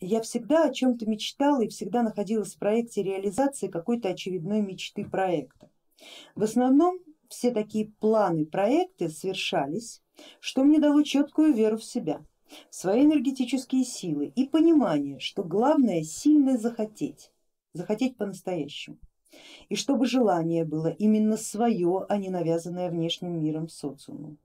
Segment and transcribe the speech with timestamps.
[0.00, 5.70] я всегда о чем-то мечтала и всегда находилась в проекте реализации какой-то очередной мечты проекта.
[6.34, 6.98] В основном
[7.28, 10.02] все такие планы, проекты совершались,
[10.40, 12.24] что мне дало четкую веру в себя,
[12.70, 17.30] в свои энергетические силы и понимание, что главное сильно захотеть,
[17.72, 18.98] захотеть по-настоящему.
[19.68, 24.38] И чтобы желание было именно свое, а не навязанное внешним миром социумом.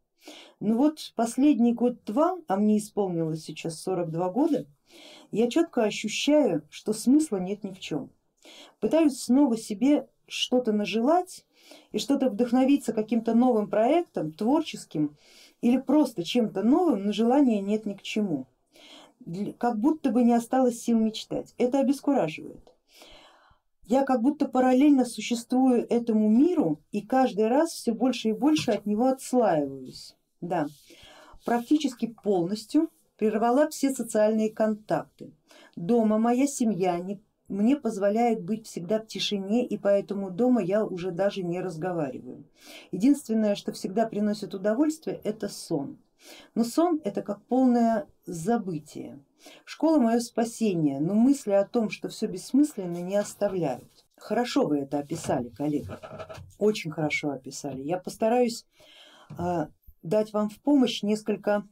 [0.60, 4.66] Ну вот последний год-два, а мне исполнилось сейчас 42 года,
[5.32, 8.10] я четко ощущаю, что смысла нет ни в чем.
[8.80, 11.46] Пытаюсь снова себе что-то нажелать
[11.92, 15.18] и что-то вдохновиться каким-то новым проектом, творческим
[15.62, 18.46] или просто чем-то новым, но желания нет ни к чему.
[19.58, 21.54] Как будто бы не осталось сил мечтать.
[21.58, 22.72] Это обескураживает.
[23.88, 28.86] Я как будто параллельно существую этому миру и каждый раз все больше и больше от
[28.86, 30.16] него отслаиваюсь.
[30.48, 30.68] Да,
[31.44, 35.32] практически полностью прервала все социальные контакты.
[35.76, 41.12] Дома моя семья не, мне позволяет быть всегда в тишине и поэтому дома я уже
[41.12, 42.46] даже не разговариваю.
[42.92, 45.98] Единственное, что всегда приносит удовольствие, это сон.
[46.56, 49.20] Но сон это как полное забытие.
[49.64, 54.06] Школа мое спасение, но мысли о том, что все бессмысленно, не оставляют.
[54.18, 56.00] Хорошо вы это описали, коллега,
[56.58, 57.82] очень хорошо описали.
[57.82, 58.66] Я постараюсь
[59.38, 59.68] э,
[60.06, 61.68] дать вам в помощь несколько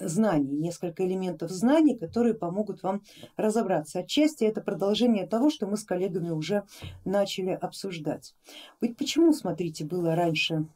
[0.00, 3.02] знаний, несколько элементов знаний, которые помогут вам
[3.36, 4.00] разобраться.
[4.00, 6.64] Отчасти это продолжение того, что мы с коллегами уже
[7.04, 8.34] начали обсуждать.
[8.80, 10.66] Ведь почему, смотрите, было раньше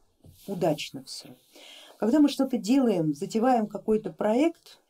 [0.46, 1.34] удачно все?
[1.98, 4.80] Когда мы что-то делаем, затеваем какой-то проект,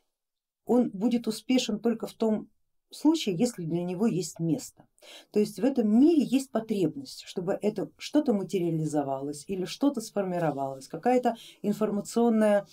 [0.64, 2.48] он будет успешен только в том
[2.92, 4.84] случае, если для него есть место.
[5.32, 11.36] То есть в этом мире есть потребность, чтобы это что-то материализовалось или что-то сформировалось, какая-то
[11.62, 12.66] информационная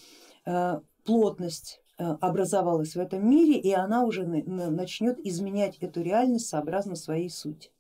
[0.46, 6.96] Э, плотность э, образовалась в этом мире и она уже начнет изменять эту реальность сообразно
[6.96, 7.72] своей сути.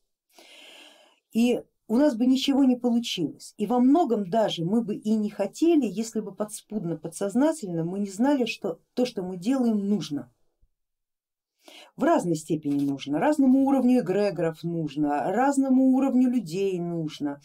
[1.31, 3.53] И у нас бы ничего не получилось.
[3.57, 8.09] И во многом даже мы бы и не хотели, если бы подспудно, подсознательно мы не
[8.09, 10.31] знали, что то, что мы делаем, нужно.
[11.95, 17.41] В разной степени нужно, разному уровню эгрегоров нужно, разному уровню людей нужно,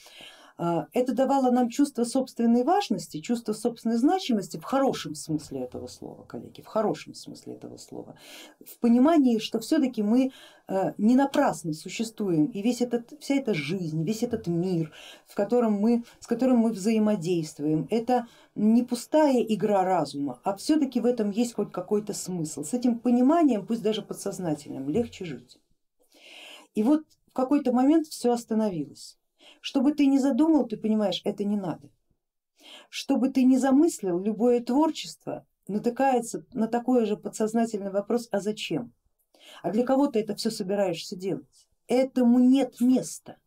[0.56, 6.60] это давало нам чувство собственной важности, чувство собственной значимости в хорошем смысле этого слова, коллеги,
[6.60, 8.16] в хорошем смысле этого слова,
[8.64, 10.30] в понимании, что все-таки мы
[10.68, 14.92] э, не напрасно существуем и весь этот, вся эта жизнь, весь этот мир,
[15.26, 21.06] в котором мы, с которым мы взаимодействуем, это не пустая игра разума, а все-таки в
[21.06, 22.62] этом есть хоть какой-то смысл.
[22.62, 25.58] С этим пониманием, пусть даже подсознательным, легче жить.
[26.76, 29.18] И вот в какой-то момент все остановилось.
[29.60, 31.90] Что бы ты ни задумал, ты понимаешь, это не надо.
[32.88, 38.92] Что бы ты ни замыслил, любое творчество натыкается на такой же подсознательный вопрос, а зачем?
[39.62, 41.68] А для кого ты это все собираешься делать?
[41.86, 43.38] Этому нет места.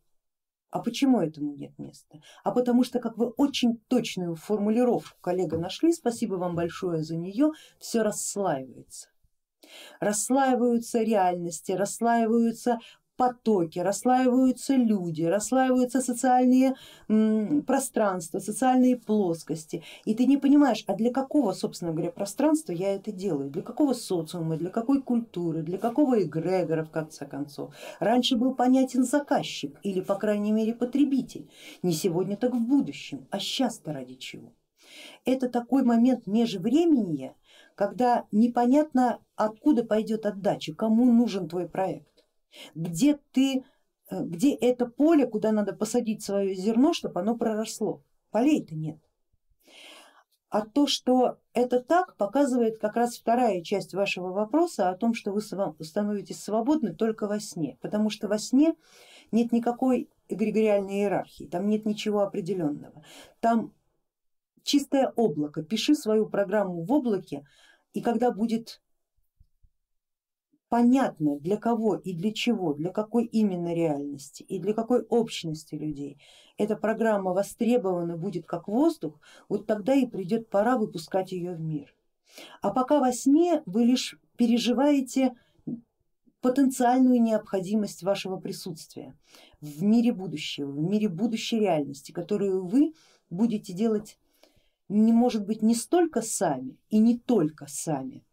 [0.69, 2.19] А почему этому нет места?
[2.43, 7.51] А потому что, как вы очень точную формулировку, коллега, нашли, спасибо вам большое за нее,
[7.79, 9.09] все расслаивается.
[9.99, 12.79] Расслаиваются реальности, расслаиваются
[13.17, 16.75] потоки, расслаиваются люди, расслаиваются социальные
[17.65, 19.83] пространства, социальные плоскости.
[20.05, 23.93] И ты не понимаешь, а для какого, собственно говоря, пространства я это делаю, для какого
[23.93, 27.73] социума, для какой культуры, для какого эгрегора в конце концов.
[27.99, 31.49] Раньше был понятен заказчик или по крайней мере потребитель,
[31.81, 34.53] не сегодня так в будущем, а сейчас-то ради чего.
[35.25, 37.35] Это такой момент межвременья,
[37.75, 42.16] когда непонятно откуда пойдет отдача, кому нужен твой проект
[42.75, 43.63] где ты,
[44.09, 48.03] э, где это поле, куда надо посадить свое зерно, чтобы оно проросло.
[48.31, 48.99] Полей-то нет.
[50.49, 55.33] А то, что это так, показывает как раз вторая часть вашего вопроса о том, что
[55.33, 58.75] вы становитесь свободны только во сне, потому что во сне
[59.31, 63.03] нет никакой эгрегориальной иерархии, там нет ничего определенного,
[63.41, 63.73] там
[64.63, 67.45] чистое облако, пиши свою программу в облаке
[67.93, 68.81] и когда будет
[70.69, 76.19] понятно для кого и для чего, для какой именно реальности и для какой общности людей
[76.57, 81.93] эта программа востребована будет как воздух, вот тогда и придет пора выпускать ее в мир.
[82.61, 85.33] А пока во сне вы лишь переживаете
[86.41, 89.17] потенциальную необходимость вашего присутствия
[89.61, 92.93] в мире будущего, в мире будущей реальности, которую вы
[93.29, 94.17] будете делать
[94.89, 98.23] не может быть не столько сами и не только сами,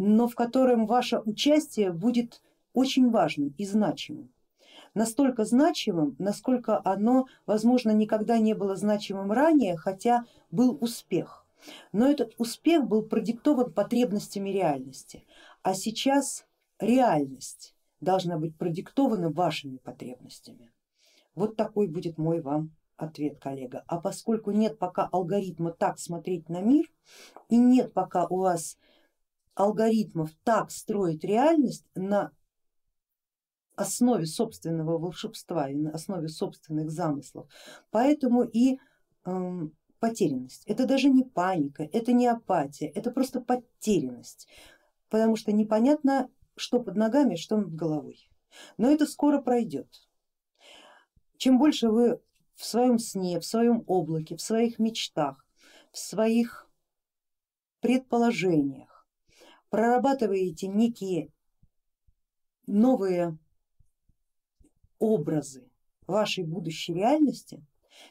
[0.00, 2.40] но в котором ваше участие будет
[2.72, 4.32] очень важным и значимым.
[4.94, 11.44] Настолько значимым, насколько оно, возможно, никогда не было значимым ранее, хотя был успех.
[11.92, 15.26] Но этот успех был продиктован потребностями реальности,
[15.62, 16.46] а сейчас
[16.78, 20.72] реальность должна быть продиктована вашими потребностями.
[21.34, 23.84] Вот такой будет мой вам ответ, коллега.
[23.86, 26.90] А поскольку нет пока алгоритма так смотреть на мир
[27.50, 28.78] и нет пока у вас
[29.54, 32.32] алгоритмов так строить реальность на
[33.76, 37.48] основе собственного волшебства и на основе собственных замыслов,
[37.90, 38.78] поэтому и
[39.24, 39.68] э,
[39.98, 40.64] потерянность.
[40.66, 44.48] Это даже не паника, это не апатия, это просто потерянность,
[45.08, 48.28] потому что непонятно, что под ногами, что над головой.
[48.76, 49.88] Но это скоро пройдет.
[51.36, 52.20] Чем больше вы
[52.54, 55.46] в своем сне, в своем облаке, в своих мечтах,
[55.92, 56.68] в своих
[57.80, 58.89] предположениях
[59.70, 61.30] прорабатываете некие
[62.66, 63.38] новые
[64.98, 65.68] образы
[66.06, 67.64] вашей будущей реальности,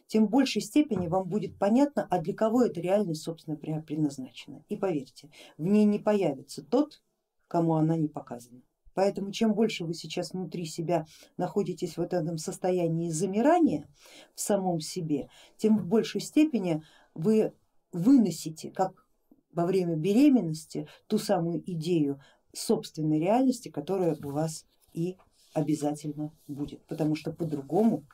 [0.07, 4.63] тем в большей степени вам будет понятно, а для кого эта реальность собственно предназначена.
[4.69, 7.01] И поверьте, в ней не появится тот,
[7.47, 8.62] кому она не показана.
[8.94, 11.05] Поэтому чем больше вы сейчас внутри себя
[11.38, 13.88] находитесь в этом состоянии замирания
[14.35, 16.83] в самом себе, тем в большей степени
[17.13, 17.53] вы
[17.91, 19.07] выносите, как
[19.51, 22.22] во время беременности, ту самую идею
[22.54, 25.18] собственной реальности, которая у вас и
[25.54, 28.06] обязательно будет, потому что по-другому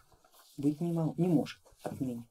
[0.58, 2.26] быть не, не может отныне.